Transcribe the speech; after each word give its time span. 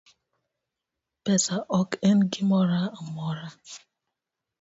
Pesa 1.23 1.55
ok 1.79 1.89
en 2.09 2.17
gimoro 2.31 2.81
amora 2.99 3.45